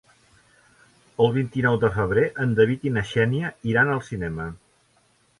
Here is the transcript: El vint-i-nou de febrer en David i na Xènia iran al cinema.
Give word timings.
El 1.25 1.27
vint-i-nou 1.33 1.75
de 1.83 1.91
febrer 1.97 2.23
en 2.45 2.55
David 2.59 2.87
i 2.91 2.93
na 2.95 3.03
Xènia 3.09 3.51
iran 3.73 3.93
al 3.97 4.01
cinema. 4.09 4.49